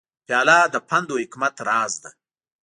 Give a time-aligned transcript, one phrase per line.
[0.25, 2.09] پیاله د پند و حکمت راز ده.